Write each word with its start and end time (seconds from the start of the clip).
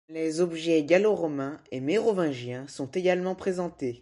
Des 0.09 0.41
objets 0.41 0.83
gallo-romains 0.83 1.59
et 1.71 1.79
mérovingiens 1.79 2.67
sont 2.67 2.87
également 2.89 3.35
présentés. 3.35 3.99